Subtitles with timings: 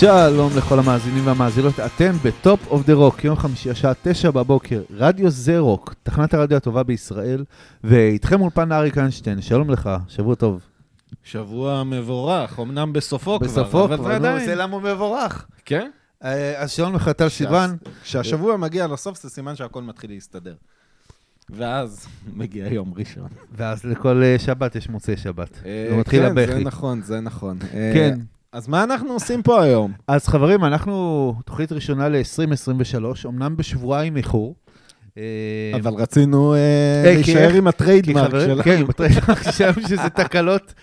[0.00, 4.82] שלום לכל המאזינים והמאזינות, אתם ב Top of the Rock, יום חמישי השעה תשע בבוקר,
[4.90, 7.44] רדיו זה רוק, תחנת הרדיו הטובה בישראל,
[7.84, 10.60] ואיתכם אולפן אריק איינשטיין, שלום לך, שבוע טוב.
[11.24, 14.46] שבוע מבורך, אמנם בסופו כבר, בסופו אבל כבר, זה עדיין.
[14.46, 15.46] זה למה הוא מבורך.
[15.64, 15.90] כן?
[16.24, 20.54] אה, אז שלום לך טל סיון, כשהשבוע מגיע לסוף זה סימן שהכל מתחיל להסתדר.
[21.50, 23.28] ואז מגיע יום ראשון.
[23.52, 25.60] ואז לכל אה, שבת יש מוצאי שבת.
[25.66, 26.64] אה, זה מתחיל כן, זה הבכי.
[26.64, 27.58] נכון, זה נכון.
[27.74, 28.18] אה, כן,
[28.56, 29.92] אז מה אנחנו עושים פה היום?
[30.08, 34.54] אז חברים, אנחנו תוכנית ראשונה ל-2023, אמנם בשבועיים איחור.
[35.18, 35.22] אה,
[35.74, 36.58] אבל רצינו אה,
[37.04, 38.62] אה, להישאר איך- עם ה trademark שלנו.
[38.62, 40.74] כן, ב trademark שלנו שזה תקלות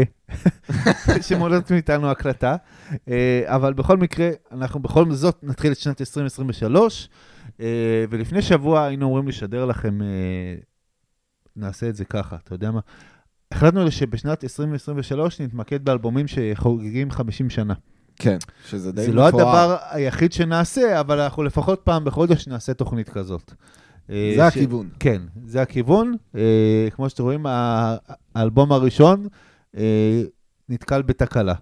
[1.28, 2.56] שמונעות מאיתנו הקלטה.
[3.44, 7.08] אבל בכל מקרה, אנחנו בכל זאת נתחיל את שנת 2023,
[7.60, 7.66] אה,
[8.10, 9.98] ולפני שבוע היינו אמורים לשדר לכם,
[11.56, 12.80] נעשה את זה ככה, אתה יודע מה?
[13.52, 17.74] החלטנו שבשנת 2023 נתמקד באלבומים שחוגגים 50 שנה.
[18.16, 18.36] כן,
[18.68, 19.48] שזה די זה לא מפואר.
[19.48, 23.52] הדבר היחיד שנעשה, אבל אנחנו לפחות פעם בחודש נעשה תוכנית כזאת.
[24.10, 24.88] אה, זה ש- הכיוון.
[25.00, 26.14] כן, זה הכיוון.
[26.36, 26.40] אה,
[26.90, 27.46] כמו שאתם רואים,
[28.34, 29.26] האלבום הראשון
[29.76, 30.22] אה,
[30.68, 31.54] נתקל בתקלה.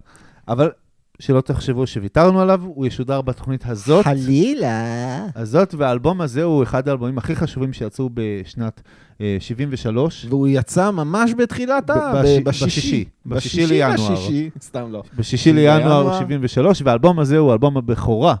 [0.47, 0.71] אבל
[1.19, 4.05] שלא תחשבו שוויתרנו עליו, הוא ישודר בתוכנית הזאת.
[4.05, 5.25] חלילה.
[5.35, 8.81] הזאת, והאלבום הזה הוא אחד האלבומים הכי חשובים שיצאו בשנת
[9.21, 10.25] אה, 73.
[10.29, 11.93] והוא יצא ממש בתחילת ה...
[12.21, 12.41] בשישי.
[12.43, 14.13] בשישי, בשישי לינואר.
[14.13, 15.03] לשישי, סתם לא.
[15.15, 16.19] בשישי לינואר בינואר.
[16.19, 18.35] 73, והאלבום הזה הוא אלבום הבכורה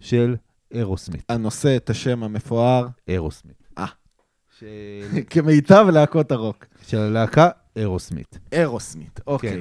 [0.00, 0.36] של
[0.72, 1.22] אירוסמית.
[1.28, 3.62] הנושא את השם המפואר אירוסמית.
[3.78, 3.86] אה.
[4.58, 4.66] של-
[5.30, 6.64] כמיטב להקות הרוק.
[6.86, 8.38] של הלהקה אירוסמית.
[8.52, 9.50] אירוסמית, אוקיי.
[9.50, 9.60] כן.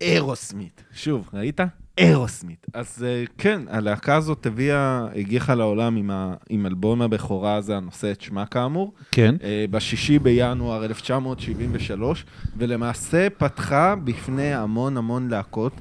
[0.00, 0.84] אירוסמית.
[0.92, 1.60] שוב, ראית?
[1.98, 2.66] אירוסמית.
[2.74, 8.10] אז אה, כן, הלהקה הזאת הביאה, הגיחה לעולם עם, ה, עם אלבום הבכורה הזה, הנושא
[8.10, 9.34] את שמה כאמור, כן.
[9.42, 12.24] אה, בשישי בינואר 1973,
[12.56, 15.72] ולמעשה פתחה בפני המון המון להקות,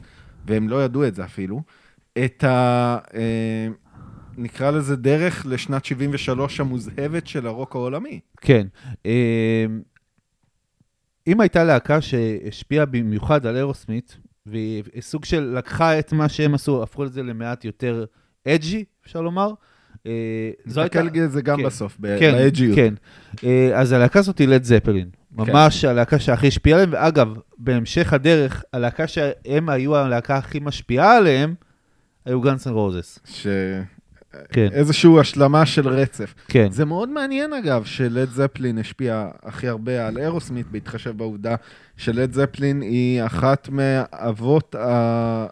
[0.45, 1.61] והם לא ידעו את זה אפילו,
[2.25, 2.97] את ה...
[3.13, 3.67] אה,
[4.37, 8.19] נקרא לזה דרך לשנת 73 המוזהבת של הרוק העולמי.
[8.41, 8.67] כן.
[11.27, 16.83] אם הייתה להקה שהשפיעה במיוחד על אירוסמית, והיא סוג של לקחה את מה שהם עשו,
[16.83, 18.05] הפכו את זה למעט יותר
[18.47, 19.53] אג'י, אפשר לומר.
[20.05, 21.03] אה, זו הייתה...
[21.03, 21.63] נסתכל על זה גם כן.
[21.63, 22.75] בסוף, כן, באג'יות.
[22.75, 22.93] כן.
[23.43, 25.09] אה, אז הלהקה הזאת היא לד זפלין.
[25.31, 31.55] ממש הלהקה שהכי השפיעה עליהם, ואגב, בהמשך הדרך, הלהקה שהם היו הלהקה הכי משפיעה עליהם,
[32.25, 33.19] היו גאנס אנד רוזס.
[34.51, 36.33] כן, איזושהי השלמה של רצף.
[36.47, 36.67] כן.
[36.71, 41.55] זה מאוד מעניין אגב, שלד זפלין השפיע הכי הרבה על אירוסמית, בהתחשב בעובדה
[41.97, 45.45] שלד זפלין היא אחת מאבות, ה...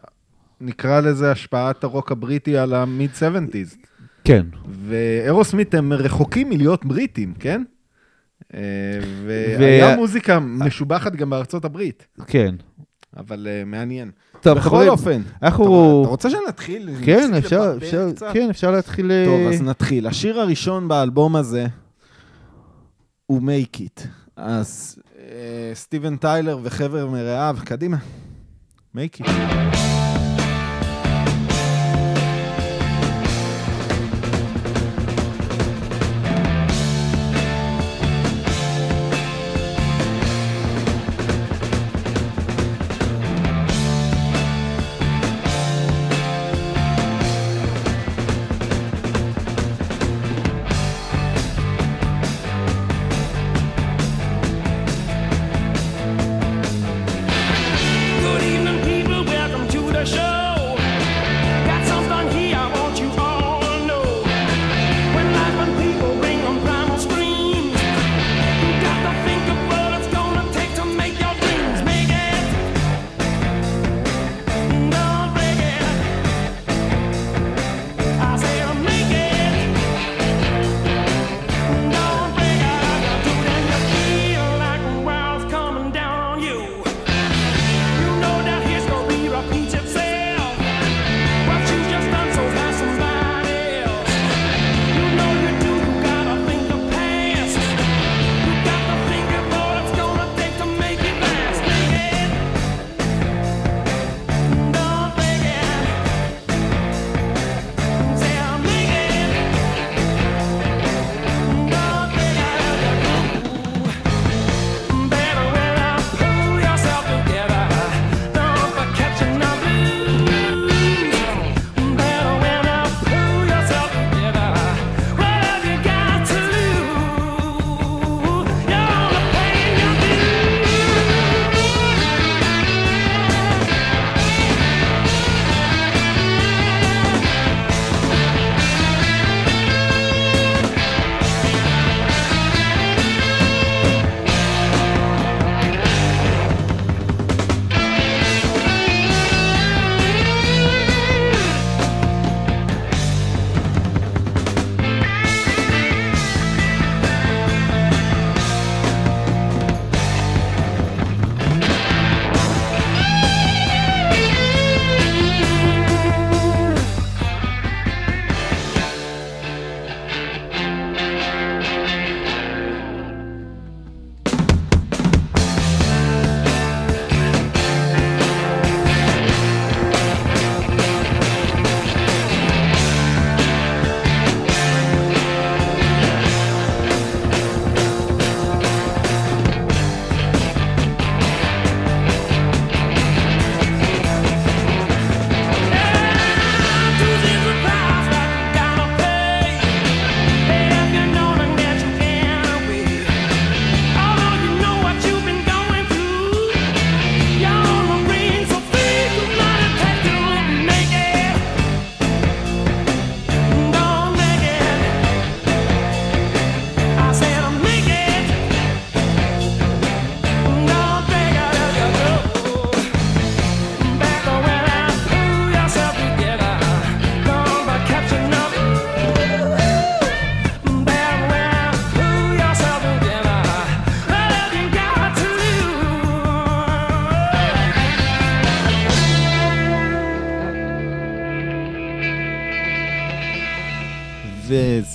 [0.62, 3.76] נקרא לזה השפעת הרוק הבריטי על ה mid 70's.
[4.24, 4.46] כן.
[4.88, 7.64] ואירוסמית הם רחוקים מלהיות בריטים, כן?
[8.54, 8.60] אה,
[9.26, 12.56] והיה וה- מוזיקה משובחת גם בארצות הברית, כן.
[13.18, 14.12] אבל אה, מעניין.
[14.42, 16.02] טוב, בכל חברים, אופן, אנחנו...
[16.02, 16.90] אתה רוצה שנתחיל?
[17.06, 18.08] כן, אפשר, אפשר?
[18.34, 19.12] כן, אפשר להתחיל...
[19.12, 20.08] אה, טוב, אז נתחיל.
[20.08, 21.68] השיר הראשון באלבום הזה
[23.26, 24.08] הוא Make It.
[24.36, 27.98] אז אה, סטיבן טיילר וחבר מרעיו, קדימה.
[28.96, 30.01] Make It.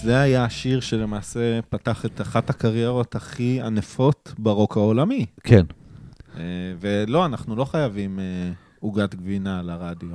[0.07, 5.27] וזה היה השיר שלמעשה פתח את אחת הקריירות הכי ענפות ברוק העולמי.
[5.45, 5.67] כן.
[6.37, 6.43] אה,
[6.81, 8.25] ולא, אנחנו לא חייבים אה,
[8.81, 10.09] עוגת גבינה לרדיו.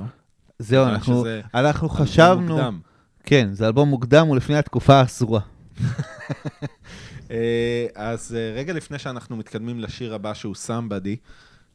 [0.58, 2.54] זהו, בגלל אנחנו, שזה אנחנו חשבנו...
[2.54, 2.80] מוקדם.
[3.24, 5.40] כן, זה אלבום מוקדם ולפני התקופה האסורה.
[7.30, 11.16] אה, אז אה, רגע לפני שאנחנו מתקדמים לשיר הבא שהוא Somebody,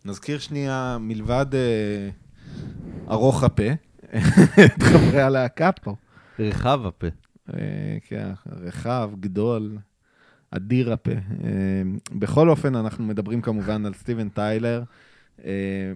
[0.06, 2.10] נזכיר שנייה, מלבד אה,
[3.10, 3.72] ארוך הפה,
[4.66, 5.96] את חברי הלהקה פה.
[6.40, 7.08] רחב הפה.
[7.54, 9.78] אה, כן, רחב, גדול,
[10.52, 11.12] אדיר הפה.
[11.12, 11.18] אה,
[12.12, 14.84] בכל אופן, אנחנו מדברים כמובן על סטיבן טיילר.
[15.46, 15.92] אה,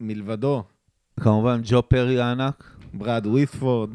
[0.00, 0.64] מלבדו,
[1.20, 2.76] כמובן, ג'ו פרי הענק.
[2.94, 3.90] ברד ווית'פורד,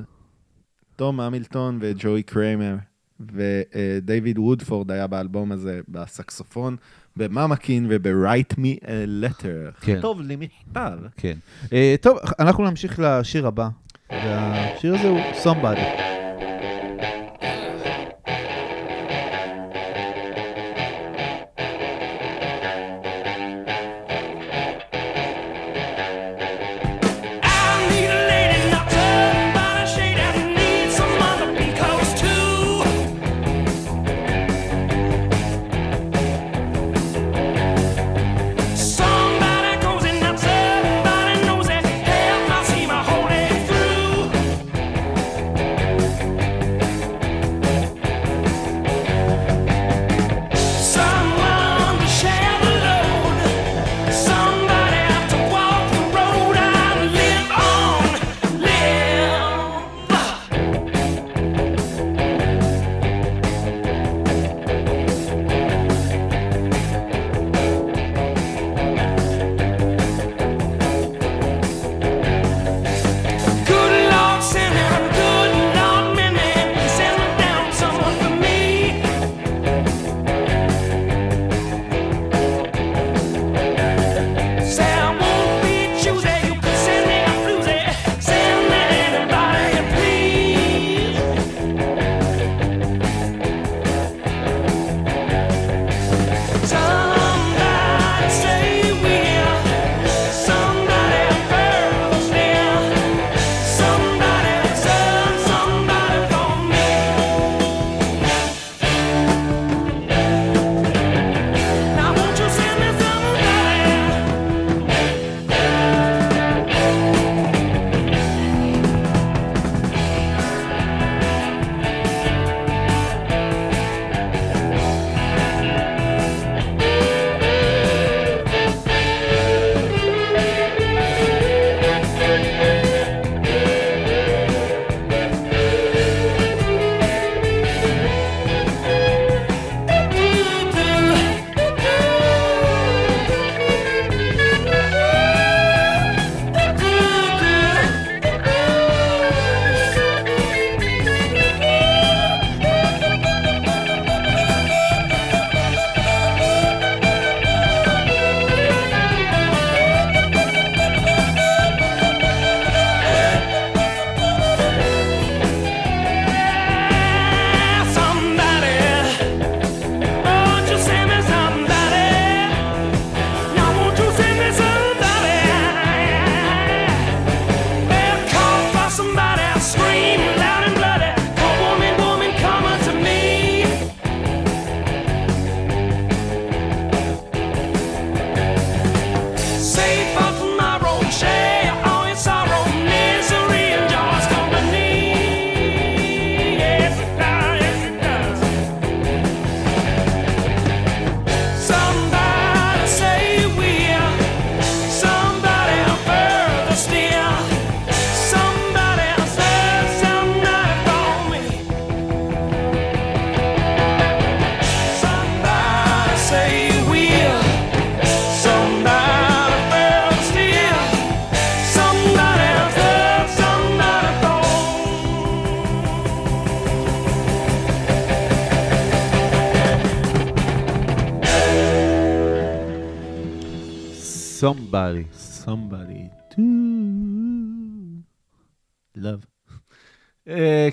[0.96, 2.76] טום המילטון וג'וי קריימר.
[3.20, 6.76] ודייוויד וודפורד היה באלבום הזה בסקסופון,
[7.16, 9.82] ב Mama Kin וב-Write Me a Letter.
[9.82, 9.98] כן.
[10.00, 11.00] כתוב לי מכתב.
[11.18, 11.38] כן.
[12.02, 13.70] טוב, אנחנו נמשיך לשיר הבא.
[14.12, 16.15] והשיר הזה הוא Somebody.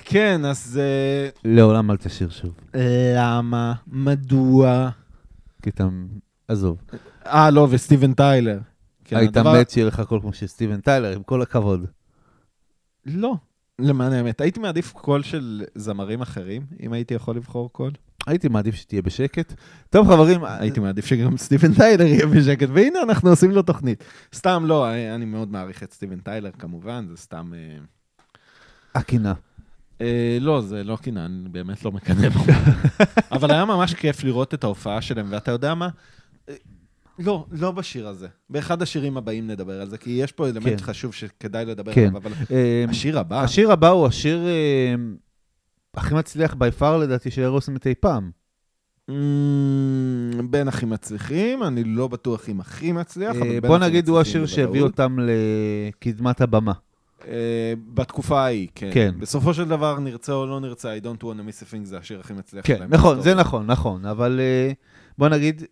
[0.05, 2.53] כן, אז אה, לעולם אל תשיר שוב.
[3.17, 3.73] למה?
[3.87, 4.89] מדוע?
[5.61, 5.87] כי אתה...
[6.47, 6.77] עזוב.
[7.25, 8.59] אה, לא, וסטיבן טיילר.
[9.05, 11.85] כן, היית הדבר- מת שיהיה לך קול כמו של סטיבן טיילר, עם כל הכבוד.
[13.05, 13.35] לא.
[13.79, 17.91] למען האמת, הייתי מעדיף קול של זמרים אחרים, אם הייתי יכול לבחור קול.
[18.27, 19.53] הייתי מעדיף שתהיה בשקט.
[19.89, 24.03] טוב, חברים, הייתי מעדיף שגם סטיבן טיילר יהיה בשקט, והנה אנחנו עושים לו תוכנית.
[24.35, 27.51] סתם לא, אני אני מאוד מעריך את סטיבן טיילר כמובן, זה סתם...
[28.95, 29.33] הקינה.
[30.01, 32.39] אה, לא, זה לא קינא, אני באמת לא מקנא בו.
[33.31, 35.89] אבל היה ממש כיף לראות את ההופעה שלהם, ואתה יודע מה?
[36.49, 36.55] אה,
[37.19, 38.27] לא, לא בשיר הזה.
[38.49, 40.85] באחד השירים הבאים נדבר על זה, כי יש פה אלמנט כן.
[40.85, 42.01] חשוב שכדאי לדבר כן.
[42.01, 44.95] עליו, אבל אה, השיר הבא, השיר הבא הוא השיר אה,
[45.93, 48.31] הכי מצליח בי פאר לדעתי של אירוסמית אי פעם.
[49.09, 54.07] אמ, בין הכי מצליחים, אני לא בטוח אם הכי מצליח, אבל בין בוא הכי נגיד
[54.07, 54.81] הוא מצליחים השיר שהביא.
[54.81, 56.73] אותם לקדמת הבמה.
[57.27, 58.89] אה, בתקופה ההיא, כן.
[58.93, 59.13] כן.
[59.19, 61.97] בסופו של דבר, נרצה או לא נרצה, I don't want to miss a thing זה
[61.97, 62.89] השיר הכי מצליח כן, שלהם.
[62.89, 63.35] נכון, זה.
[63.35, 64.71] נכון, נכון, אבל אה,
[65.17, 65.63] בוא נגיד,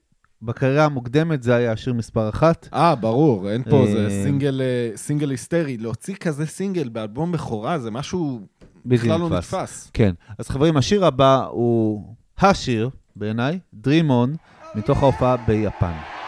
[0.41, 2.67] בקריירה המוקדמת זה היה השיר מספר אחת.
[2.73, 4.61] אה, ברור, אין פה, זה אה, סינגל,
[4.95, 5.77] סינגל היסטרי.
[5.77, 8.39] להוציא כזה סינגל באלבום בכורה זה משהו
[8.85, 9.29] בכלל לא.
[9.29, 9.91] נתפס.
[9.93, 14.37] כן, אז חברים, השיר הבא הוא השיר, בעיניי, Dream On,
[14.75, 16.20] מתוך ההופעה ביפן.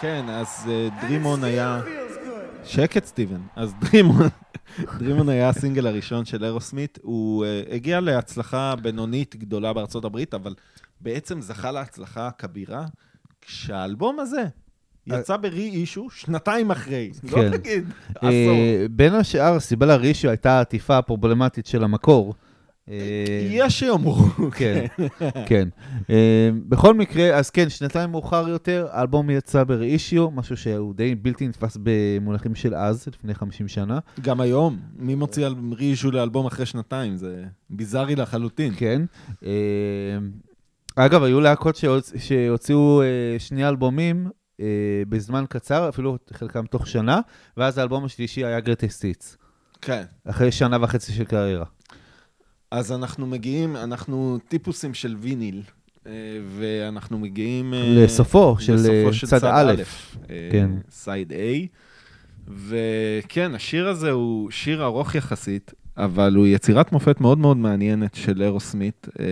[0.00, 1.80] כן, אז אה, דרימון היה...
[2.64, 3.40] שקט, סטיבן.
[3.56, 4.28] אז דרימון,
[4.98, 6.98] דרימון היה הסינגל הראשון של אירוסמית.
[7.02, 10.54] הוא uh, הגיע להצלחה בינונית גדולה בארצות הברית, אבל
[11.00, 12.86] בעצם זכה להצלחה הכבירה
[13.40, 14.44] כשהאלבום הזה
[15.06, 17.10] יצא רי-אישו שנתיים אחרי.
[17.24, 17.50] לא כן.
[17.50, 17.84] נגיד,
[18.14, 18.30] עשור.
[18.30, 22.34] אה, בין השאר, הסיבה לרישיו הייתה העטיפה הפרובלמטית של המקור.
[22.90, 24.14] אה, יש שיאמרו.
[24.54, 24.86] כן,
[25.48, 25.68] כן.
[26.10, 31.48] אה, בכל מקרה, אז כן, שנתיים מאוחר יותר, האלבום יצא ב-reissue, משהו שהוא די בלתי
[31.48, 33.98] נתפס במונחים של אז, לפני 50 שנה.
[34.20, 37.16] גם היום, מי מוציא רי-אישו לאלבום אחרי שנתיים?
[37.16, 38.72] זה ביזארי לחלוטין.
[38.76, 39.02] כן.
[39.44, 39.50] אה,
[40.96, 42.12] אגב, היו להקות שהוצ...
[42.16, 43.02] שהוציאו
[43.38, 44.28] שני אלבומים
[45.08, 47.20] בזמן קצר, אפילו חלקם תוך שנה,
[47.56, 49.36] ואז האלבום השלישי היה Hits,
[49.80, 50.02] כן.
[50.24, 51.64] אחרי שנה וחצי של קריירה.
[52.70, 55.62] אז אנחנו מגיעים, אנחנו טיפוסים של ויניל,
[56.06, 56.12] אה,
[56.58, 57.74] ואנחנו מגיעים...
[57.74, 59.74] אה, לסופו של, לסופו אה, של צד א'.
[60.30, 60.70] אה, כן.
[60.90, 61.34] סייד A.
[62.48, 68.42] וכן, השיר הזה הוא שיר ארוך יחסית, אבל הוא יצירת מופת מאוד מאוד מעניינת של
[68.42, 69.08] אירוסמית.
[69.20, 69.24] אה,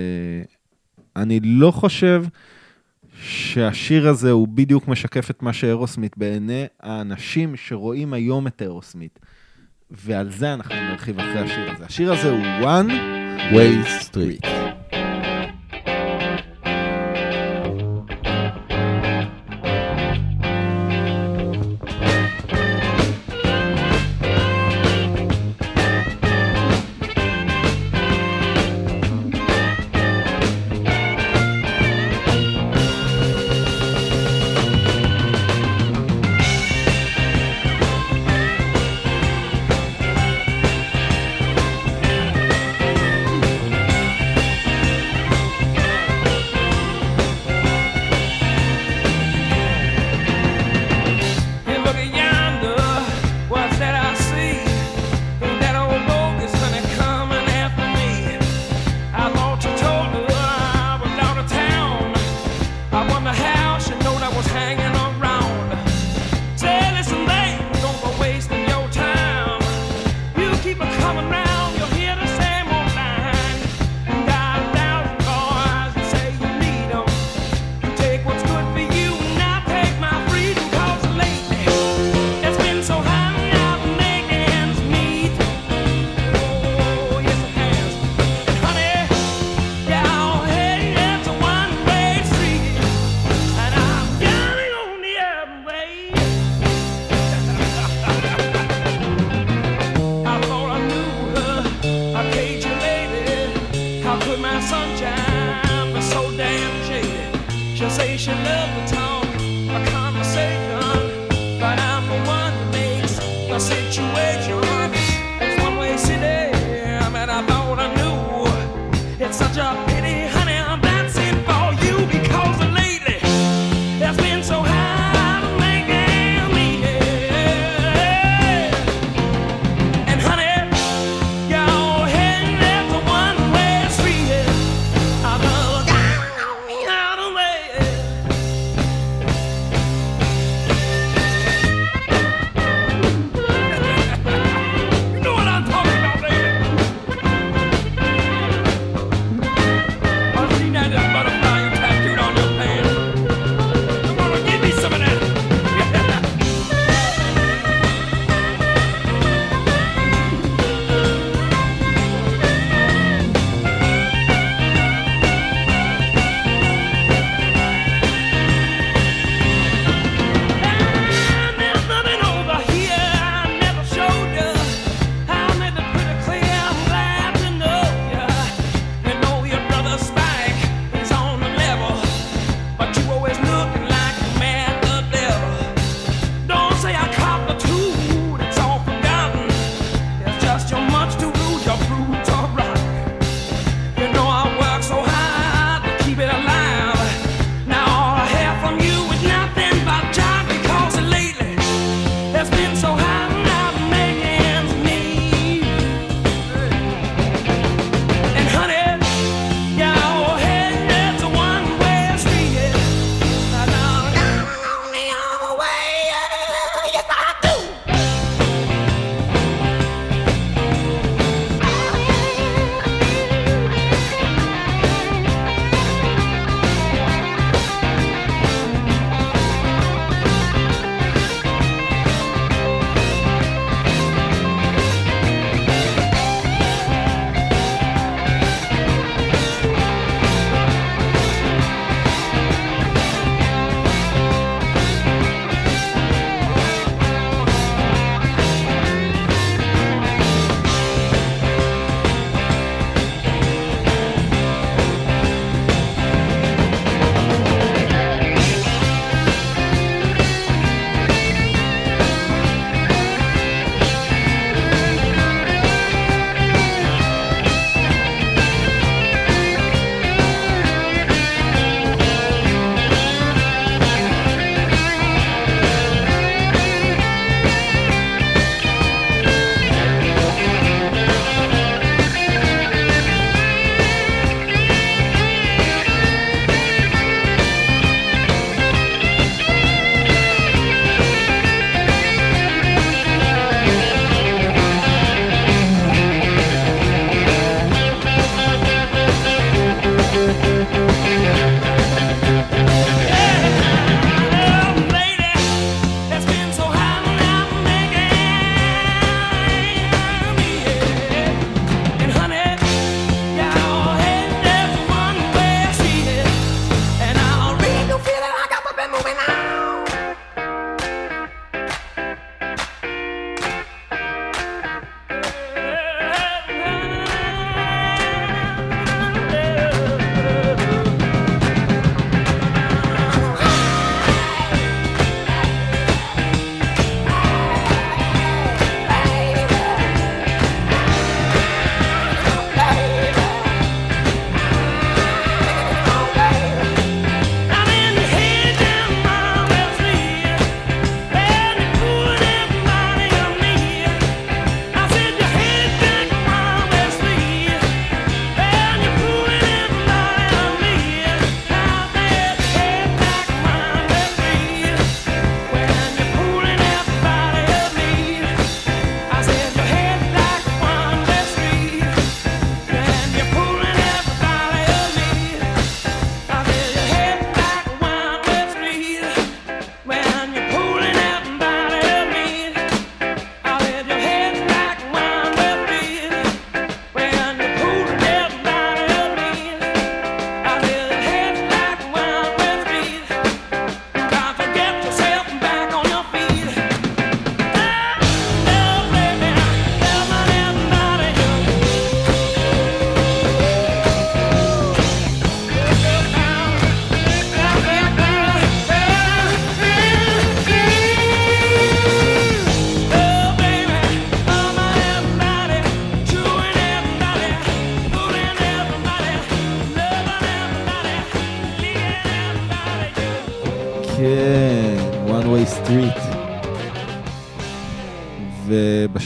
[1.16, 2.24] אני לא חושב
[3.22, 9.18] שהשיר הזה הוא בדיוק משקף את מה שאירוסמית בעיני האנשים שרואים היום את אירוסמית.
[9.90, 11.84] ועל זה אנחנו נרחיב אחרי השיר הזה.
[11.84, 13.17] השיר הזה הוא One
[13.52, 14.44] Way Street.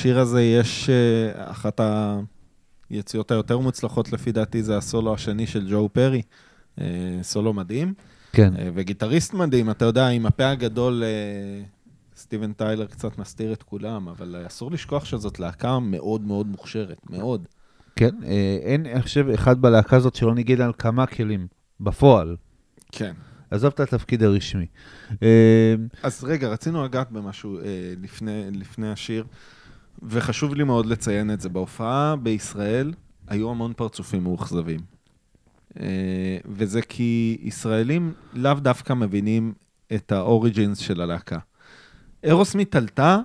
[0.03, 1.81] לשיר הזה יש אה, אחת
[2.91, 6.23] היציאות היותר מוצלחות לפי דעתי, זה הסולו השני של ג'ו פרי.
[6.81, 6.85] אה,
[7.23, 7.95] סולו מדהים,
[8.33, 8.53] כן.
[8.59, 11.03] אה, וגיטריסט מדהים, אתה יודע, עם הפה הגדול,
[12.17, 17.47] סטיבן טיילר קצת מסתיר את כולם, אבל אסור לשכוח שזאת להקה מאוד מאוד מוכשרת, מאוד.
[17.97, 18.15] כן,
[18.63, 21.47] אין, אני חושב, אחד בלהקה הזאת שלא ניגן על כמה כלים,
[21.81, 22.37] בפועל.
[22.93, 23.13] כן.
[23.51, 24.67] עזוב את התפקיד הרשמי.
[26.03, 27.59] אז רגע, רצינו לגעת במשהו
[28.01, 29.25] לפני, לפני השיר,
[30.03, 31.49] וחשוב לי מאוד לציין את זה.
[31.49, 32.93] בהופעה בישראל
[33.29, 34.81] היו המון פרצופים מאוכזבים.
[35.81, 39.53] אה, וזה כי ישראלים לאו דווקא מבינים
[39.95, 41.39] את האוריג'ינס של הלהקה.
[42.25, 43.19] אירוסמית עלתה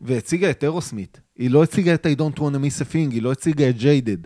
[0.00, 1.20] והציגה את אירוסמית.
[1.38, 3.76] היא לא הציגה את I don't want to miss a thing, היא לא הציגה את
[3.76, 4.16] ג'יידד.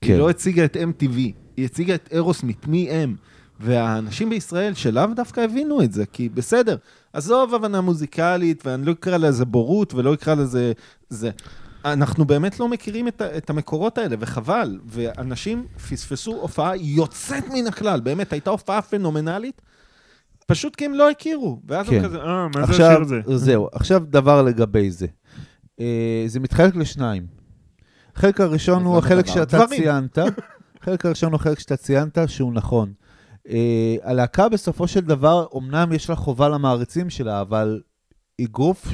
[0.00, 0.12] כן.
[0.12, 1.16] היא לא הציגה את MTV,
[1.56, 3.16] היא הציגה את אירוסמית, מי הם.
[3.60, 6.76] והאנשים בישראל שלאו דווקא הבינו את זה, כי בסדר,
[7.12, 10.72] עזוב הבנה מוזיקלית, ואני לא אקרא לזה בורות ולא אקרא לזה...
[11.08, 11.30] זה.
[11.84, 14.78] אנחנו באמת לא מכירים את, את המקורות האלה, וחבל.
[14.86, 19.62] ואנשים פספסו הופעה יוצאת מן הכלל, באמת, הייתה הופעה פנומנלית,
[20.46, 21.60] פשוט כי הם לא הכירו.
[21.66, 21.96] ואז כן.
[21.96, 23.20] הם כזה, אה, מה זה השיר הזה?
[23.26, 25.06] זהו, עכשיו דבר לגבי זה.
[25.80, 27.26] אה, זה מתחלק לשניים.
[28.16, 29.26] החלק הראשון הוא החלק?
[29.26, 29.82] שאתה דברים.
[29.82, 30.18] ציינת,
[30.80, 32.92] החלק הראשון הוא החלק שאתה ציינת שהוא נכון.
[33.48, 37.80] אה, הלהקה בסופו של דבר, אמנם יש לה חובה למעריצים שלה, אבל
[38.38, 38.88] היא גוף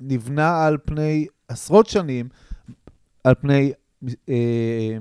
[0.00, 2.28] שנבנה על פני עשרות שנים,
[3.24, 3.72] על פני
[4.28, 4.96] אה,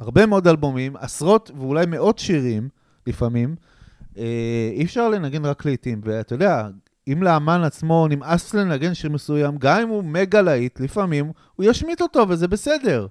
[0.00, 2.68] הרבה מאוד אלבומים, עשרות ואולי מאות שירים
[3.06, 3.56] לפעמים.
[4.18, 6.68] אה, אי אפשר לנגן רק לעיתים, ואתה יודע,
[7.08, 12.00] אם לאמן עצמו נמאס לנגן שיר מסוים, גם אם הוא מגה להיט, לפעמים הוא ישמיט
[12.00, 13.06] אותו וזה בסדר.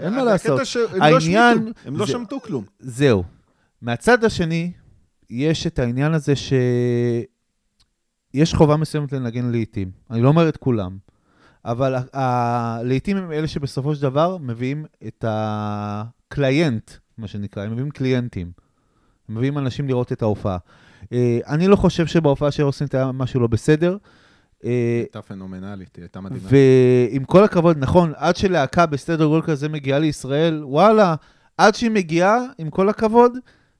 [0.00, 0.60] אין מה לעשות.
[0.66, 2.64] שהם לא העניין שמיטו, הם לא זה- שמטו כלום.
[2.80, 3.24] זהו.
[3.82, 4.72] מהצד השני,
[5.30, 7.26] יש את העניין הזה שיש
[8.54, 9.90] חובה מסוימת לנגן לעיתים.
[10.10, 10.96] אני לא אומר את כולם,
[11.64, 17.72] אבל ה- ה- לעיתים הם אלה שבסופו של דבר מביאים את הקליינט, מה שנקרא, הם
[17.72, 18.52] מביאים קליינטים.
[19.28, 20.58] הם מביאים אנשים לראות את ההופעה.
[21.12, 23.96] אה, אני לא חושב שבהופעה של אוסינט היה משהו לא בסדר.
[24.64, 24.70] אה,
[25.00, 26.48] הייתה פנומנלית, היא הייתה מדהימה.
[27.10, 31.14] ועם כל הכבוד, נכון, עד שלהקה בסדר גודל כזה מגיעה לישראל, וואלה,
[31.58, 33.32] עד שהיא מגיעה, עם כל הכבוד,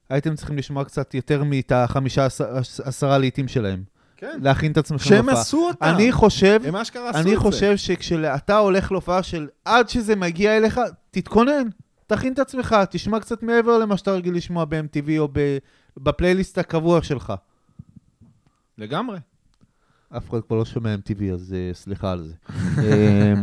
[0.09, 2.49] הייתם צריכים לשמוע קצת יותר מאת החמישה עשר-
[2.83, 3.83] עשרה לעיתים שלהם.
[4.17, 4.39] כן.
[4.41, 5.41] להכין את עצמכם שהם להופעה.
[5.41, 5.85] עשו אותם.
[5.85, 7.29] אני חושב, הם אשכרה עשו את זה.
[7.29, 10.79] אני חושב שכשאתה הולך להופעה של עד שזה מגיע אליך,
[11.11, 11.67] תתכונן,
[12.07, 15.57] תכין את עצמך, תשמע קצת מעבר למה שאתה רגיל לשמוע ב-MTV או ב-
[15.97, 17.33] בפלייליסט הקבוע שלך.
[18.77, 19.17] לגמרי.
[20.17, 22.33] אף אחד כבר לא שומע MTV, אז אה, סליחה על זה.
[22.83, 23.33] אה,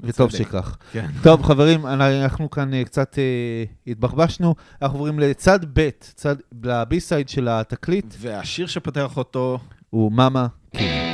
[0.00, 0.30] וטוב.
[0.30, 0.76] שכך.
[0.92, 1.06] כן.
[1.22, 4.54] טוב, חברים, אנחנו כאן אה, קצת אה, התבחבשנו.
[4.82, 9.58] אנחנו עוברים לצד ב', צד, לבי-סייד של התקליט, והשיר שפותח אותו,
[9.90, 11.13] הוא מאמה קינג.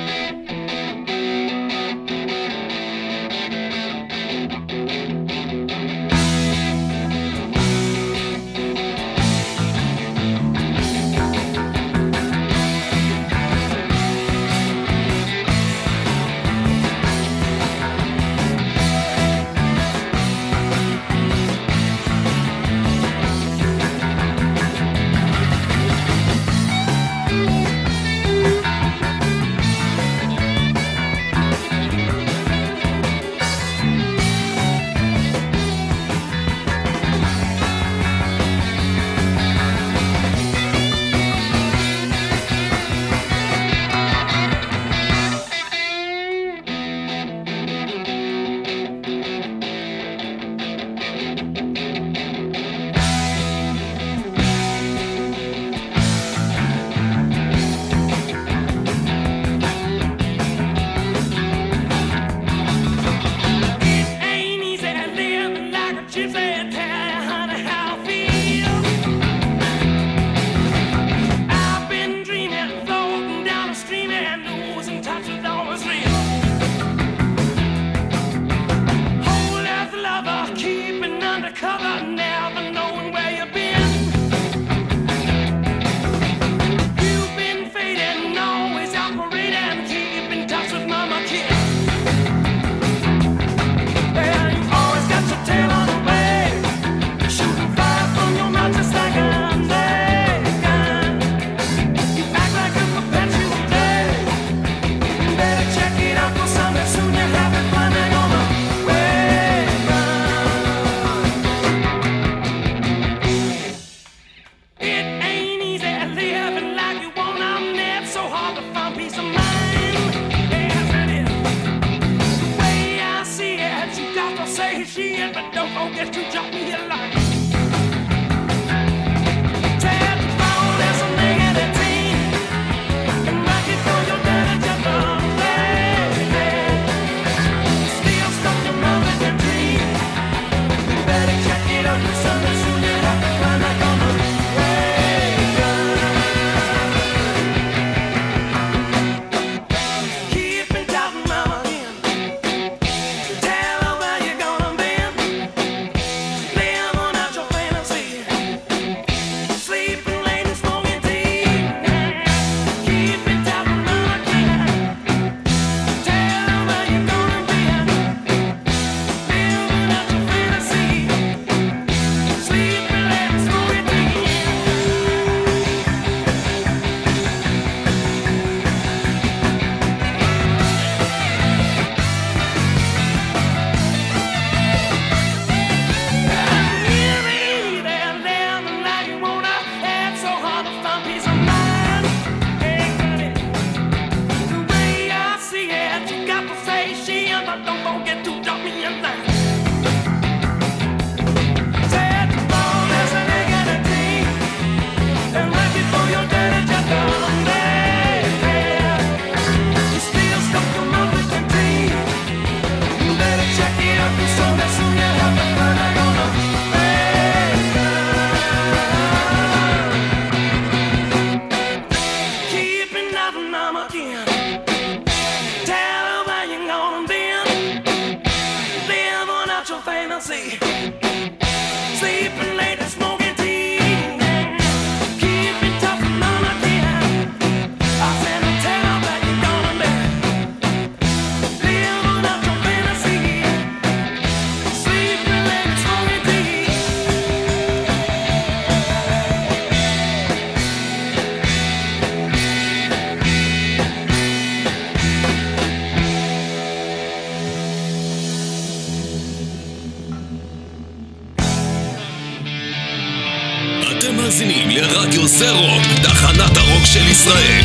[267.25, 267.65] ישראל.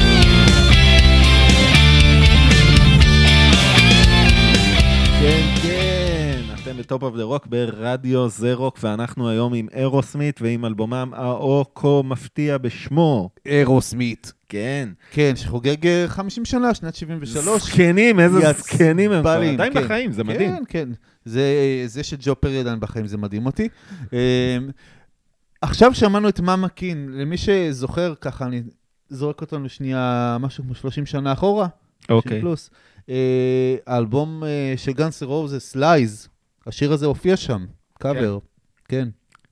[5.19, 10.41] כן, כן, אתם ב Top of the Rock ברדיו זה רוק, ואנחנו היום עם אירוסמית
[10.41, 13.29] ועם אלבומם הכה מפתיע בשמו.
[13.45, 14.33] אירוסמית.
[14.49, 14.89] כן.
[15.11, 17.63] כן, שחוגג אה, 50 שנה, שנת 73.
[17.63, 19.37] זקנים, איזה יצ- זקנים הם כבר.
[19.37, 19.83] בלים, עדיין כן.
[19.83, 20.51] בחיים, זה מדהים.
[20.55, 20.89] כן, כן.
[21.25, 21.43] זה,
[21.85, 23.67] זה שג'ו פרי עדיין בחיים, זה מדהים אותי.
[24.13, 24.17] אמ,
[25.61, 28.61] עכשיו שמענו את Mama Kin, למי שזוכר, ככה, אני
[29.09, 31.67] זורק אותנו שנייה, משהו כמו 30 שנה אחורה.
[31.99, 32.41] 30 אוקיי.
[32.41, 32.69] פלוס.
[33.09, 36.29] אה, האלבום אה, של גאנס רוזס, Lies,
[36.67, 37.65] השיר הזה הופיע שם,
[37.99, 38.39] קאבר.
[38.87, 39.09] כן.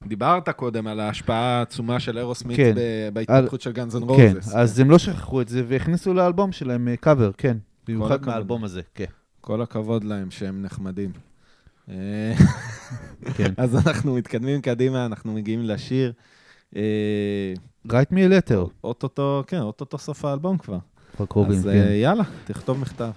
[0.08, 2.74] דיברת קודם על ההשפעה העצומה של אירוסמית כן.
[2.76, 4.56] ב- בהתפתחות של גאנז אנד כן, רוזס.
[4.56, 7.58] אז הם לא שכחו את זה והכניסו לאלבום שלהם אה, קאבר, כן.
[7.88, 8.30] במיוחד הכבוד.
[8.30, 9.06] מהאלבום הזה, כן.
[9.42, 11.12] כל הכבוד להם שהם נחמדים.
[11.90, 12.34] אה,
[13.36, 13.54] כן.
[13.64, 16.14] אז אנחנו מתקדמים קדימה, אנחנו מגיעים לשיר.
[17.88, 20.78] Write me a letter, אוטוטו, כן, אוטוטו סוף האלבום כבר.
[21.16, 21.70] כבר קרובים, אז כן.
[21.70, 23.10] אה, יאללה, תכתוב מכתב.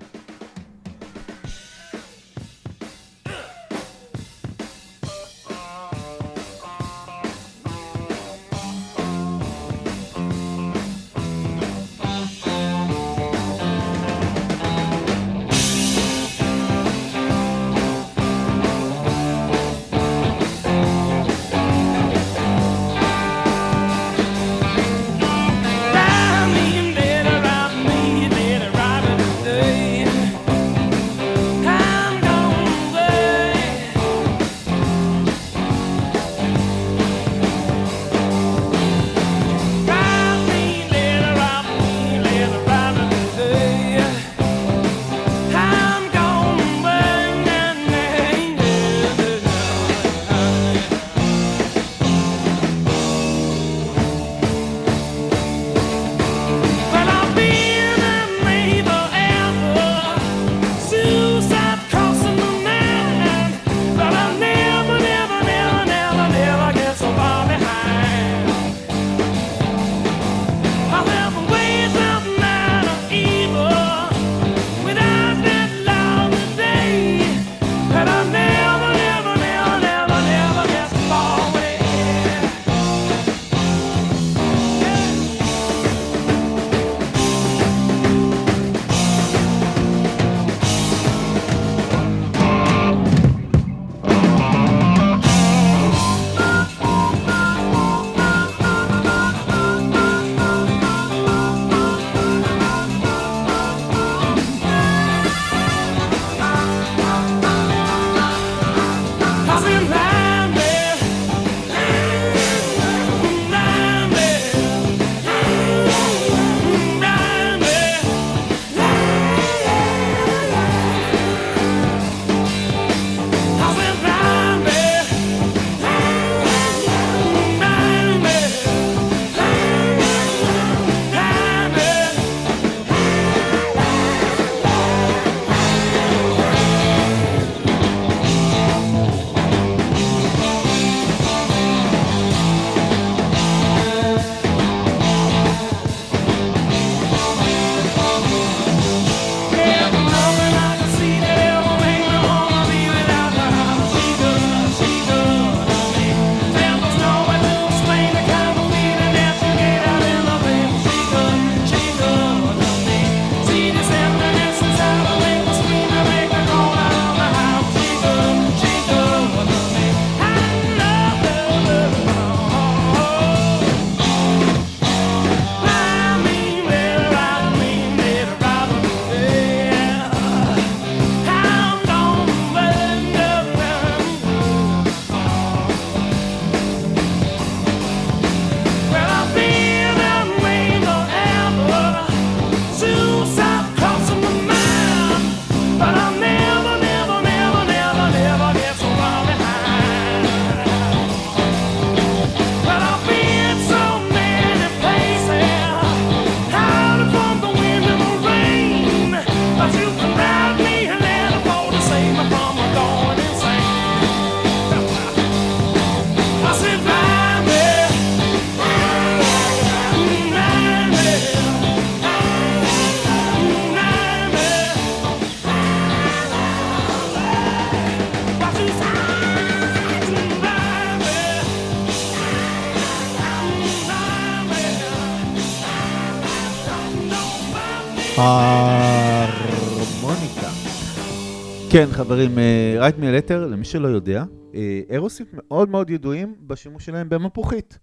[241.76, 242.38] כן, חברים,
[242.78, 244.24] Write Me a Letter, למי שלא יודע,
[244.54, 247.78] אה, אירוסמית מאוד מאוד ידועים בשימוש שלהם במפוחית.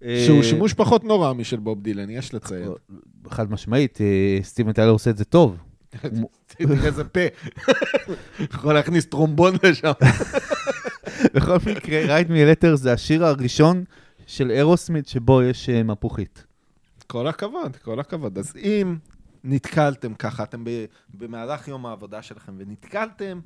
[0.00, 2.68] שהוא אה, שימוש פחות נורא משל בוב דילן, יש לציין.
[3.28, 5.56] חד משמעית, אה, סטיבן טיילר עושה את זה טוב.
[6.46, 7.20] תראה איזה פה.
[8.54, 9.92] יכול להכניס טרומבון לשם.
[11.34, 13.84] בכל מקרה, Write Me a Letter זה השיר הראשון
[14.26, 16.44] של אירוסמית שבו יש אה, מפוחית.
[17.06, 18.38] כל הכבוד, כל הכבוד.
[18.38, 18.96] אז אם
[19.46, 20.84] נתקלתם ככה, אתם ב-
[21.14, 23.40] במהלך יום העבודה שלכם ונתקלתם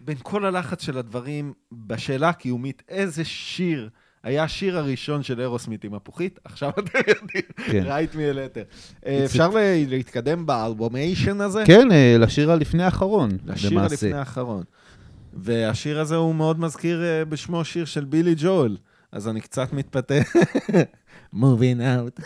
[0.00, 3.88] בין כל הלחץ של הדברים בשאלה הקיומית, איזה שיר
[4.22, 7.82] היה השיר הראשון של אירוסמית עם מפוחית, עכשיו אתם יודעים, כן.
[7.86, 8.62] רייט מי אלתר.
[9.24, 9.58] אפשר ל-
[9.88, 11.62] להתקדם באלבומיישן הזה?
[11.66, 13.92] כן, אה, לשיר הלפני האחרון, לשיר למעשה.
[14.06, 14.62] הלפני האחרון.
[15.34, 18.76] והשיר הזה הוא מאוד מזכיר אה, בשמו שיר של בילי ג'ול,
[19.12, 20.14] אז אני קצת מתפתה.
[21.34, 22.22] Moving out.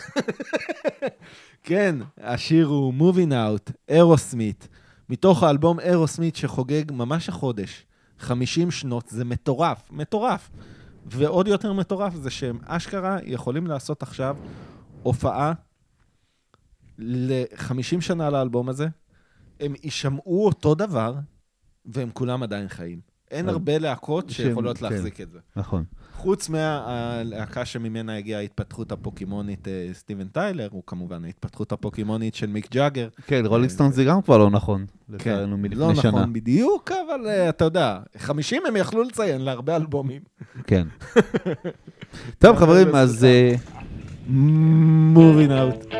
[1.63, 4.67] כן, השיר הוא Moving out, אירוסמית,
[5.09, 7.85] מתוך האלבום אירוסמית שחוגג ממש החודש,
[8.19, 10.49] 50 שנות, זה מטורף, מטורף.
[11.05, 14.37] ועוד יותר מטורף זה שהם אשכרה יכולים לעשות עכשיו
[15.03, 15.53] הופעה
[16.97, 18.87] ל-50 שנה לאלבום הזה,
[19.59, 21.15] הם יישמעו אותו דבר,
[21.85, 22.99] והם כולם עדיין חיים.
[23.31, 24.85] אין הרבה להקות שיכולות כן.
[24.85, 25.39] להחזיק את זה.
[25.55, 25.83] נכון.
[26.23, 32.71] חוץ מהלהקה שממנה הגיעה ההתפתחות הפוקימונית אה, סטיבן טיילר, הוא כמובן ההתפתחות הפוקימונית של מיק
[32.71, 33.07] ג'אגר.
[33.27, 36.11] כן, רולינג סטון זה גם כבר לא נכון, כן, לצערנו מלפני לא שנה.
[36.11, 40.21] נכון בדיוק, אבל אה, אתה יודע, 50 הם יכלו לציין להרבה אלבומים.
[40.67, 40.87] כן.
[42.41, 43.23] טוב, חברים, אז...
[43.23, 43.55] אה,
[45.15, 45.93] Moving out.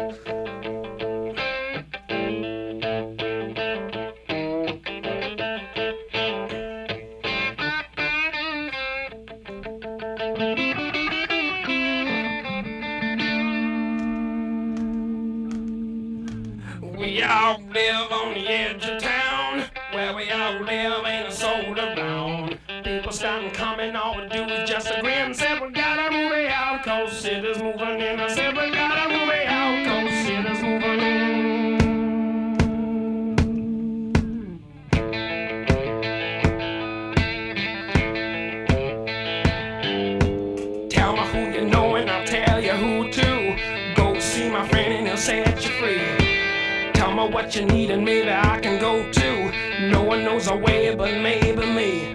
[47.27, 49.51] What you need and maybe I can go too.
[49.89, 52.13] No one knows a way but maybe me.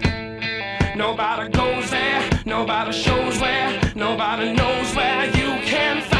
[0.95, 6.18] Nobody goes there, nobody shows where, nobody knows where you can find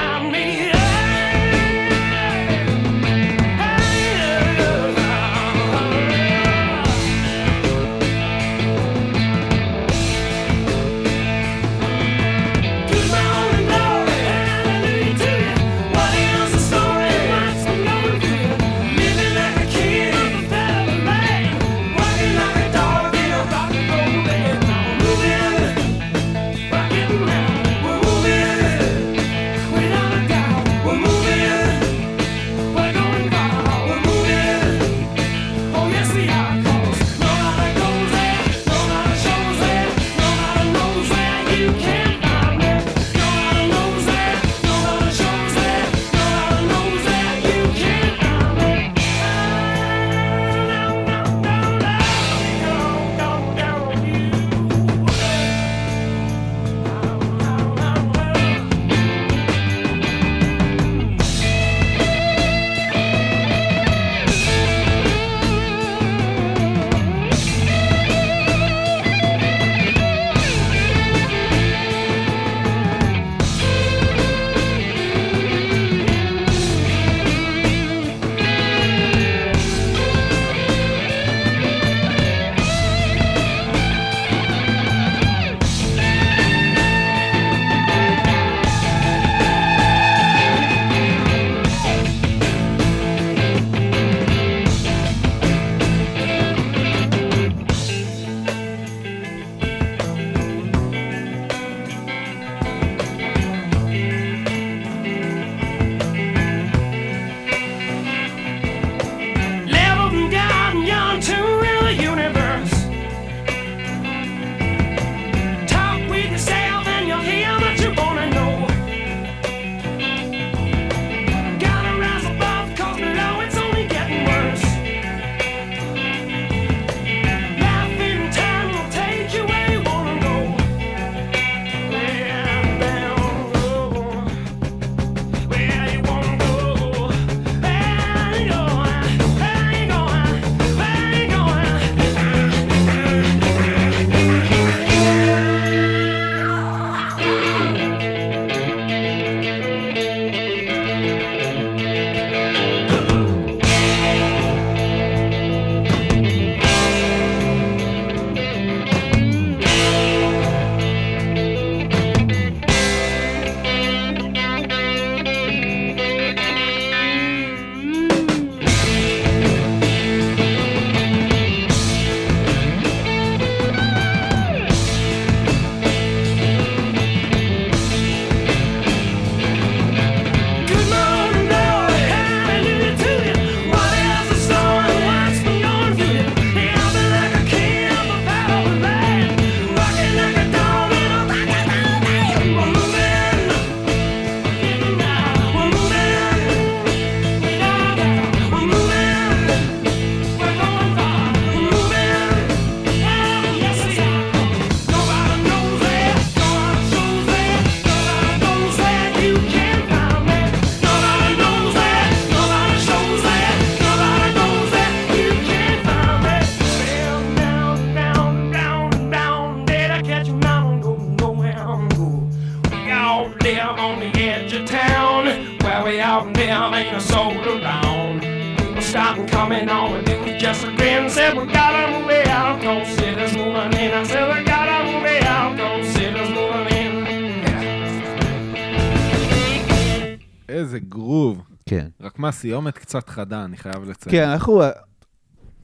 [242.31, 244.15] סיומת קצת חדה, אני חייב לציין.
[244.15, 244.69] כן, אנחנו, אה,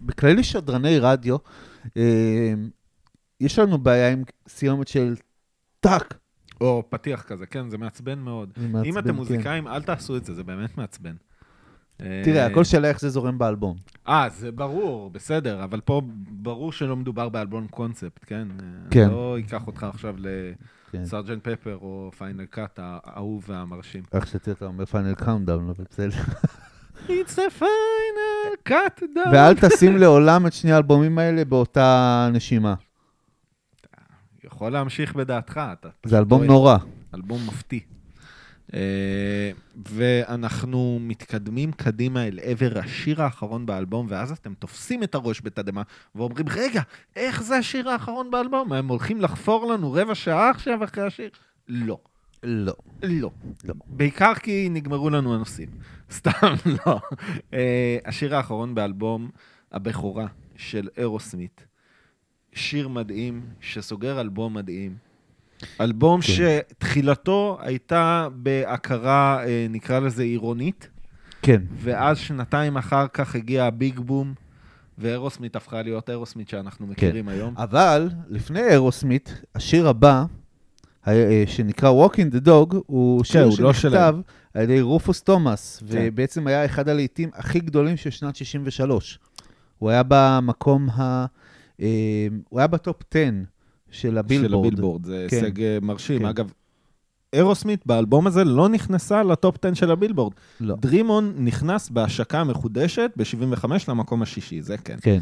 [0.02, 1.38] בכללי שדרני רדיו,
[1.98, 2.54] אה,
[3.40, 5.16] יש לנו בעיה עם סיומת של
[5.80, 6.14] טאק.
[6.62, 8.50] או פתיח כזה, כן, זה מעצבן מאוד.
[8.56, 9.16] זה מעצבן, אם אתם כן.
[9.16, 11.16] מוזיקאים, אל תעשו את זה, זה באמת מעצבן.
[11.98, 13.78] תראה, אה, הכל שאלה איך זה זורם באלבום.
[14.08, 18.48] אה, זה ברור, בסדר, אבל פה ברור שלא מדובר באלבום קונספט, כן?
[18.92, 19.10] כן.
[19.10, 20.16] לא ייקח אותך עכשיו
[20.98, 21.02] כן.
[21.02, 24.04] ל Sergeant Pepper או Final Cut האהוב והמרשים.
[24.14, 26.22] איך שאתה אתה אומר Final Countdown, אבל בסדר.
[27.08, 29.30] It's the final countdown.
[29.34, 32.76] ואל תשים לעולם את שני האלבומים האלה באותה נשימה.
[34.44, 36.54] יכול להמשיך בדעתך, אתה זה אלבום טועה.
[36.54, 36.78] נורא.
[37.16, 37.80] אלבום מפתיע.
[38.76, 45.82] אה, ואנחנו מתקדמים קדימה אל עבר השיר האחרון באלבום, ואז אתם תופסים את הראש בתדהמה
[46.16, 46.82] ואומרים, רגע,
[47.16, 48.74] איך זה השיר האחרון באלבום?
[48.74, 51.30] הם הולכים לחפור לנו רבע שעה עכשיו אחרי השיר?
[51.68, 51.98] לא.
[52.44, 52.74] לא.
[53.04, 53.32] לא.
[53.64, 53.74] לא.
[53.88, 55.70] בעיקר כי נגמרו לנו הנושאים.
[56.18, 57.00] סתם, לא.
[57.54, 59.30] אה, השיר האחרון באלבום
[59.72, 61.66] הבכורה של אירוסמית.
[62.54, 65.05] שיר מדהים, שסוגר אלבום מדהים.
[65.82, 66.28] אלבום כן.
[66.28, 70.90] שתחילתו הייתה בהכרה, אה, נקרא לזה עירונית,
[71.42, 71.62] כן.
[71.78, 74.34] ואז שנתיים אחר כך הגיע הביג בום,
[74.98, 77.54] ואירוסמית הפכה להיות אירוסמית שאנחנו מכירים היום.
[77.58, 80.26] אבל לפני אירוסמית, השיר הבא,
[81.08, 84.22] אה, שנקרא Walking the Dog, הוא שיר הוא לא שנכתב שלהם.
[84.54, 85.86] על ידי רופוס תומאס, כן.
[85.90, 89.20] ובעצם היה אחד הלהיטים הכי גדולים של שנת 63.
[89.78, 91.26] הוא היה במקום ה...
[91.82, 93.30] אה, הוא היה בטופ 10
[93.92, 94.50] של הבילבורד.
[94.50, 95.36] של הבילבורד, זה כן.
[95.36, 96.20] הישג אה, מרשים.
[96.20, 96.26] כן.
[96.26, 96.52] אגב,
[97.34, 100.34] אירוסמית באלבום הזה לא נכנסה לטופ 10 של הבילבורד.
[100.60, 100.76] לא.
[100.80, 104.98] Dream On נכנס בהשקה מחודשת ב-75 למקום השישי, זה כן.
[105.02, 105.20] כן.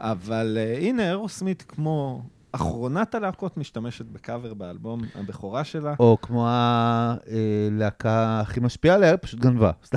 [0.00, 2.22] אבל uh, הנה, אירוסמית כמו
[2.52, 5.94] אחרונת הלהקות משתמשת בקאבר באלבום הבכורה שלה.
[5.98, 9.70] או כמו הלהקה הכי משפיעה עליה, פשוט גנבה.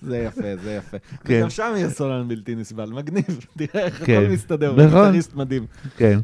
[0.00, 0.96] זה יפה, זה יפה.
[1.24, 1.38] כן.
[1.38, 3.46] וגם שם יהיה סולן בלתי נסבל, מגניב.
[3.58, 4.22] תראה איך כן.
[4.22, 5.04] הכל מסתדר, נכון.
[5.04, 5.66] גיטריסט מדהים.
[5.96, 6.18] כן.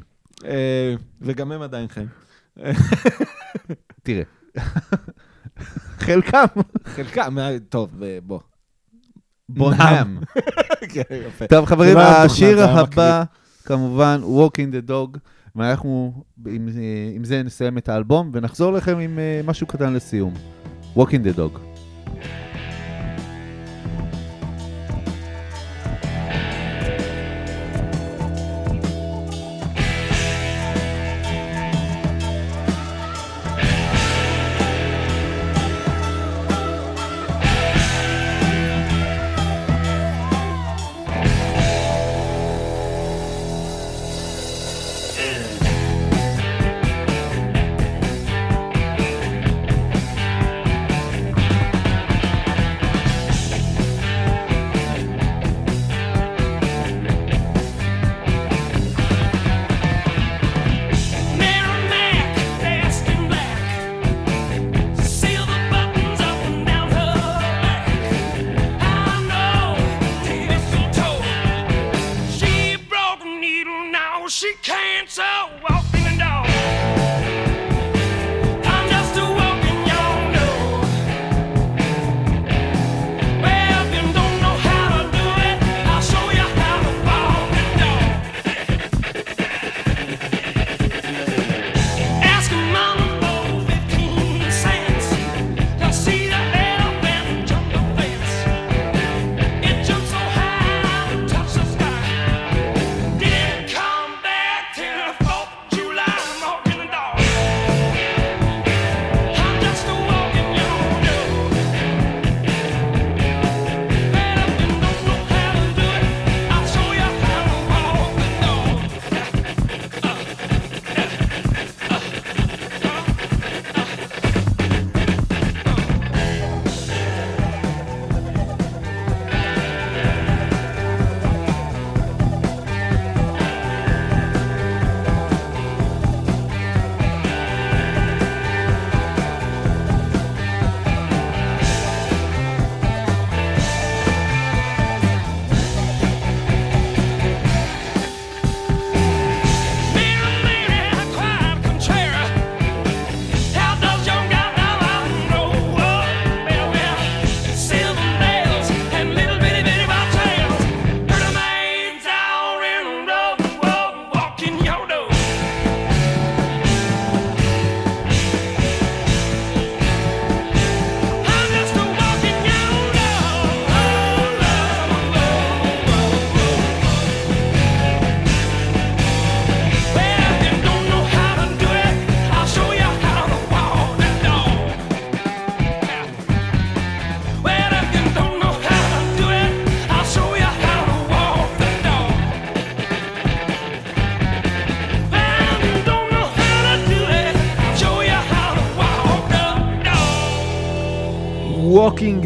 [0.44, 2.08] אה, וגם הם עדיין חיים.
[4.02, 4.24] תראה.
[5.98, 6.46] חלקם.
[6.84, 8.40] חלקם, אה, טוב, אה, בוא.
[9.48, 10.18] בונהם.
[10.92, 11.46] כן.
[11.48, 13.24] טוב, חברים, השיר הבא,
[13.62, 15.18] כמובן, Walk in the Dog,
[15.56, 16.68] ואנחנו עם,
[17.14, 20.34] עם זה נסיים את האלבום, ונחזור לכם עם אה, משהו קטן לסיום.
[20.96, 21.71] Walk in the Dog.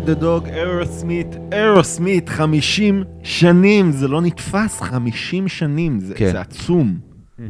[0.06, 6.30] The Dog, אירוסמית, אירוסמית, 50 שנים, זה לא נתפס, 50 שנים, זה, כן.
[6.32, 6.98] זה עצום,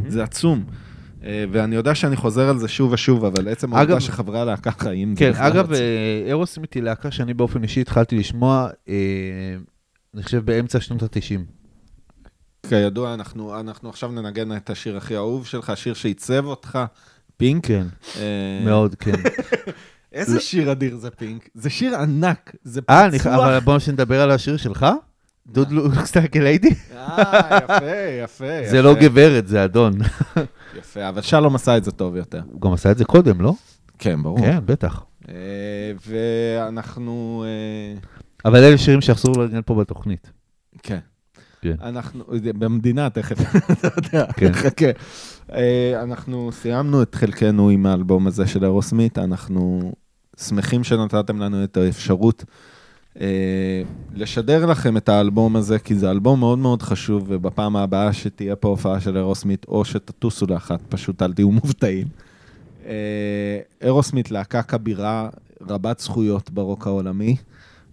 [0.09, 0.65] זה עצום.
[1.25, 4.71] אה, ואני יודע שאני חוזר על זה שוב ושוב, אבל עצם העובדה אגב- שחברי הלהקה
[4.71, 5.75] חיים, כן, אגב, עצום.
[5.75, 8.95] אה, אירוסמית היא להקה שאני באופן אישי התחלתי לשמוע, אה,
[10.15, 11.41] אני חושב באמצע שנות ה-90.
[12.69, 16.79] כידוע, אנחנו, אנחנו עכשיו ננגן את השיר הכי אהוב שלך, השיר שעיצב אותך,
[17.37, 17.67] פינק.
[17.67, 17.87] כן,
[18.19, 19.13] אה, מאוד, כן.
[20.17, 21.49] איזה שיר אדיר זה פינק?
[21.55, 23.35] זה שיר ענק, זה אה, אני- פיצוח.
[23.35, 24.87] אבל בואו שנדבר על השיר שלך.
[25.47, 26.75] דוד לוקס lady?
[26.97, 27.85] אה, יפה,
[28.25, 28.45] יפה.
[28.71, 28.83] זה.
[28.83, 29.93] לא גברת, זה אדון.
[30.79, 32.41] יפה, אבל שלום עשה את זה טוב יותר.
[32.53, 33.55] הוא גם עשה את זה קודם, לא?
[33.99, 34.39] כן, ברור.
[34.41, 35.05] כן, בטח.
[35.29, 35.35] אה,
[36.07, 37.45] ואנחנו...
[37.47, 37.99] אה,
[38.45, 40.31] אבל אלה שירים שאסור לנגן פה בתוכנית.
[40.83, 40.99] כן.
[41.63, 41.75] כן.
[41.83, 42.25] אנחנו,
[42.59, 44.53] במדינה תכף, אתה יודע, כן.
[44.53, 44.87] חכה.
[45.53, 49.93] אה, אנחנו סיימנו את חלקנו עם האלבום הזה של אירוסמית, אנחנו
[50.37, 52.45] שמחים שנתתם לנו את האפשרות
[53.21, 53.83] אה,
[54.15, 58.69] לשדר לכם את האלבום הזה, כי זה אלבום מאוד מאוד חשוב, ובפעם הבאה שתהיה פה
[58.69, 62.07] הופעה של אירוסמית, או שתטוסו לאחת, פשוט אל תהיו מופתעים.
[62.87, 65.29] אה, אירוסמית להקה כבירה,
[65.69, 67.37] רבת זכויות ברוק העולמי,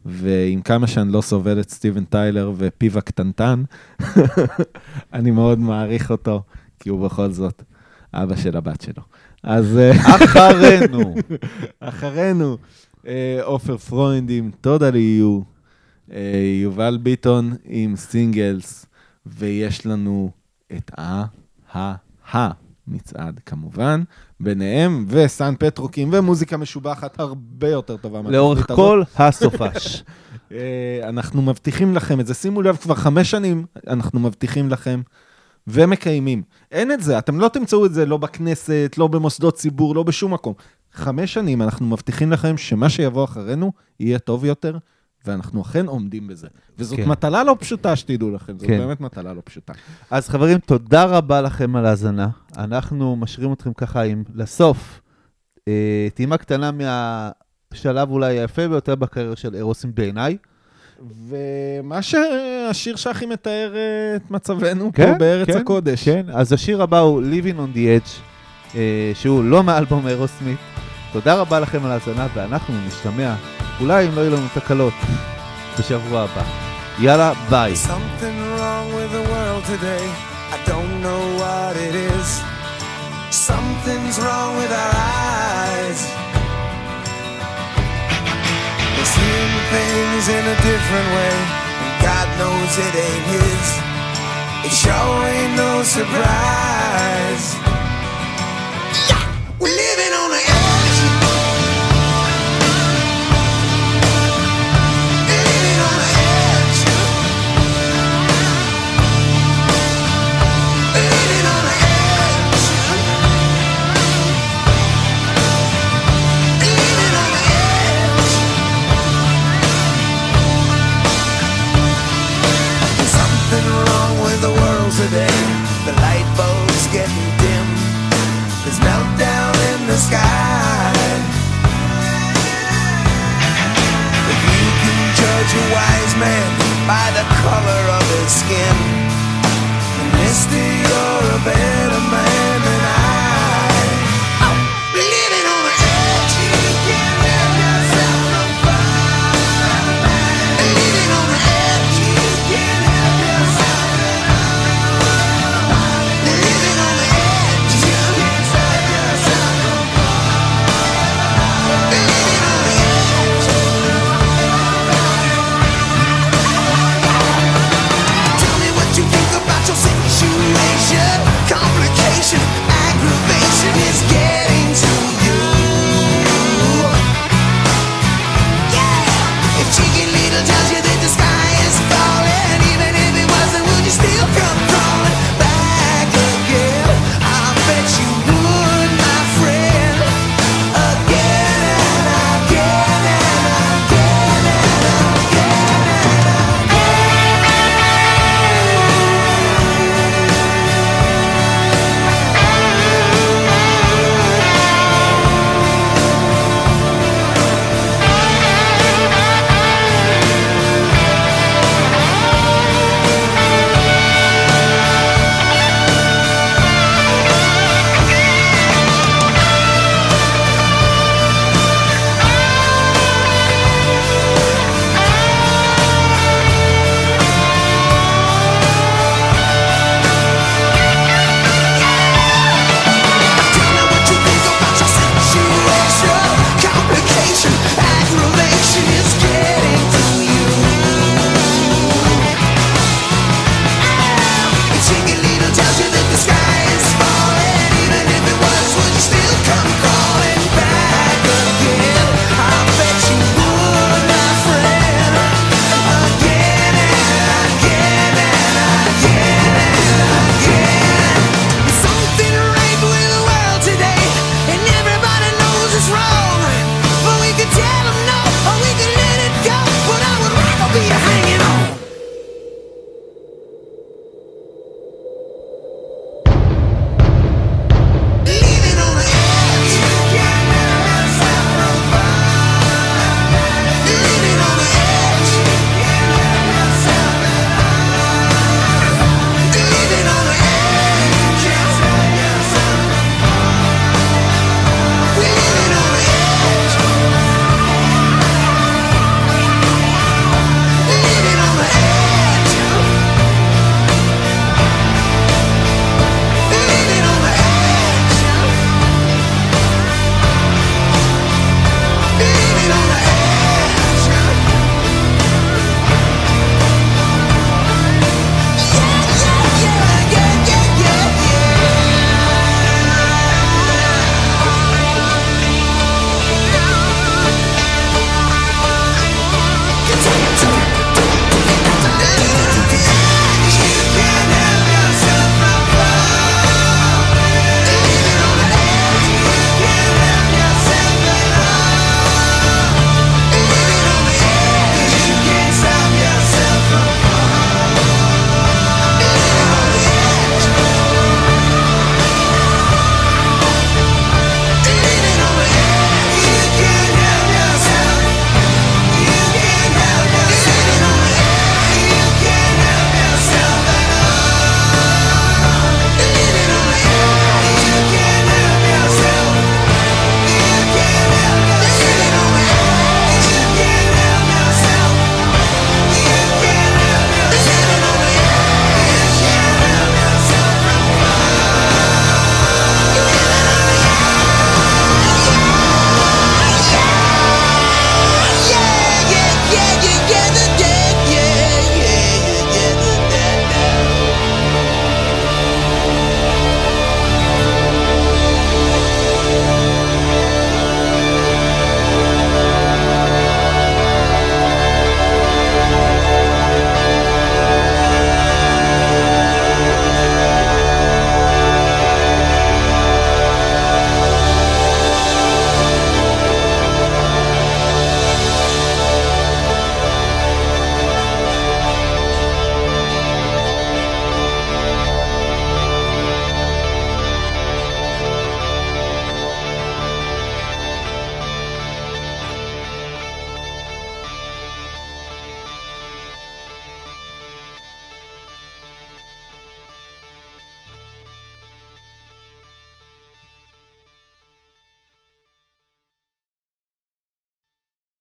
[0.05, 3.63] ועם כמה שאני לא סובל את סטיבן טיילר ופיו הקטנטן,
[5.13, 6.41] אני מאוד מעריך אותו,
[6.79, 7.63] כי הוא בכל זאת
[8.13, 9.03] אבא של הבת שלו.
[9.43, 11.15] אז אה, אחרינו.
[11.79, 12.57] אחרינו,
[13.07, 15.41] אה, עופר פרוינד עם תודה ליהיו,
[16.11, 16.19] אה,
[16.63, 18.85] יובל ביטון עם סינגלס,
[19.25, 20.31] ויש לנו
[20.77, 22.51] את ה-ה-ה
[22.87, 24.03] מצעד כמובן,
[24.39, 28.21] ביניהם, וסן פטרוקים, ומוזיקה משובחת הרבה יותר טובה.
[28.25, 28.71] לאורך.
[28.71, 30.03] כל הסופש.
[31.09, 35.01] אנחנו מבטיחים לכם את זה, שימו לב, כבר חמש שנים אנחנו מבטיחים לכם
[35.67, 36.43] ומקיימים.
[36.71, 40.33] אין את זה, אתם לא תמצאו את זה לא בכנסת, לא במוסדות ציבור, לא בשום
[40.33, 40.53] מקום.
[40.93, 44.77] חמש שנים אנחנו מבטיחים לכם שמה שיבוא אחרינו יהיה טוב יותר,
[45.25, 46.47] ואנחנו אכן עומדים בזה.
[46.77, 47.09] וזאת כן.
[47.09, 48.77] מטלה לא פשוטה, שתדעו לכם, זאת כן.
[48.77, 49.73] באמת מטלה לא פשוטה.
[50.11, 52.27] אז חברים, תודה רבה לכם על ההאזנה.
[52.57, 55.01] אנחנו משאירים אתכם ככה עם, לסוף,
[55.67, 60.37] אה, טעימה קטנה מהשלב אולי היפה ביותר בקריירה של אירוסים בעיניי.
[61.29, 66.05] ומה שהשיר שהכי מתאר אה, את מצבנו כן, פה בארץ כן, הקודש.
[66.05, 68.09] כן, אז השיר הבא הוא Living on the Edge,
[68.75, 70.57] אה, שהוא לא מאלבום אירוסמית.
[71.13, 73.35] תודה רבה לכם על ההאזנה, ואנחנו נשתמע,
[73.81, 74.93] אולי אם לא יהיו לנו תקלות,
[75.79, 76.43] בשבוע הבא.
[76.99, 77.73] יאללה, ביי.
[77.73, 80.05] Something wrong with the world today.
[80.55, 82.27] I don't know what it is.
[83.31, 86.22] Something's wrong with our eyes.
[89.13, 91.35] Seeing things in a different way.
[91.83, 93.65] And God knows it ain't His.
[94.65, 97.45] It sure ain't no surprise.
[99.09, 99.23] Yeah!
[99.59, 100.62] We're living on the